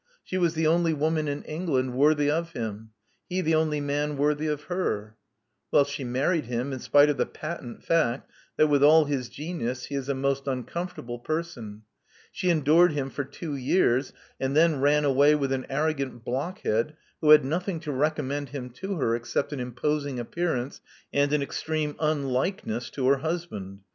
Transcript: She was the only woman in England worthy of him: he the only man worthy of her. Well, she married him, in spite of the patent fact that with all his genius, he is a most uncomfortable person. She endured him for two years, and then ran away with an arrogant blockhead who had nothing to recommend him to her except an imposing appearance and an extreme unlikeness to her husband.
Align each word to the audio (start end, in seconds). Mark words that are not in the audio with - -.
She 0.23 0.39
was 0.39 0.55
the 0.55 0.65
only 0.65 0.93
woman 0.95 1.27
in 1.27 1.43
England 1.43 1.93
worthy 1.93 2.27
of 2.31 2.53
him: 2.53 2.89
he 3.29 3.39
the 3.41 3.53
only 3.53 3.79
man 3.79 4.17
worthy 4.17 4.47
of 4.47 4.63
her. 4.63 5.15
Well, 5.71 5.83
she 5.83 6.03
married 6.03 6.45
him, 6.45 6.73
in 6.73 6.79
spite 6.79 7.07
of 7.11 7.17
the 7.17 7.27
patent 7.27 7.83
fact 7.83 8.27
that 8.57 8.65
with 8.65 8.83
all 8.83 9.05
his 9.05 9.29
genius, 9.29 9.85
he 9.85 9.93
is 9.93 10.09
a 10.09 10.15
most 10.15 10.47
uncomfortable 10.47 11.19
person. 11.19 11.83
She 12.31 12.49
endured 12.49 12.93
him 12.93 13.11
for 13.11 13.23
two 13.23 13.55
years, 13.55 14.11
and 14.39 14.55
then 14.55 14.81
ran 14.81 15.05
away 15.05 15.35
with 15.35 15.51
an 15.51 15.67
arrogant 15.69 16.25
blockhead 16.25 16.95
who 17.21 17.29
had 17.29 17.45
nothing 17.45 17.79
to 17.81 17.91
recommend 17.91 18.49
him 18.49 18.71
to 18.71 18.95
her 18.95 19.15
except 19.15 19.53
an 19.53 19.59
imposing 19.59 20.19
appearance 20.19 20.81
and 21.13 21.31
an 21.31 21.43
extreme 21.43 21.95
unlikeness 21.99 22.89
to 22.89 23.07
her 23.07 23.17
husband. 23.17 23.81